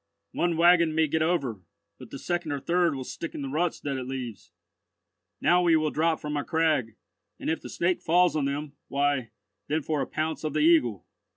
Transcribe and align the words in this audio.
"One 0.31 0.57
waggon 0.57 0.95
may 0.95 1.05
get 1.05 1.21
over, 1.21 1.61
but 1.99 2.09
the 2.09 2.17
second 2.17 2.53
or 2.53 2.59
third 2.59 2.95
will 2.95 3.03
stick 3.03 3.35
in 3.35 3.43
the 3.43 3.49
ruts 3.49 3.79
that 3.81 3.97
it 3.97 4.07
leaves. 4.07 4.51
Now 5.39 5.61
we 5.61 5.75
will 5.75 5.91
drop 5.91 6.19
from 6.19 6.35
our 6.35 6.43
crag, 6.43 6.95
and 7.39 7.51
if 7.51 7.61
the 7.61 7.69
Snake 7.69 8.01
falls 8.01 8.35
on 8.35 8.45
them, 8.45 8.73
why, 8.87 9.29
then 9.67 9.83
for 9.83 10.01
a 10.01 10.07
pounce 10.07 10.43
of 10.43 10.53
the 10.53 10.61
Eagle." 10.61 11.05